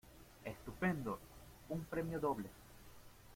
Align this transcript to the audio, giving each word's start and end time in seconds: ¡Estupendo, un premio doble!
¡Estupendo, 0.45 1.19
un 1.69 1.85
premio 1.85 2.19
doble! 2.19 2.49